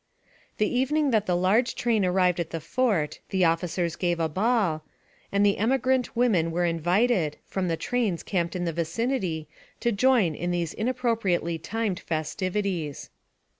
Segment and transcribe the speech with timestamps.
[0.57, 4.83] The evening that the large train arrived at the fort, the officers gave a ball,
[5.31, 8.65] and the emigrant women were 36 NARRATIVE OF CAPTIVITY invited, from the trains camped in
[8.65, 9.47] the vicinity,
[9.79, 13.11] to join in these inappropriately timed festivities.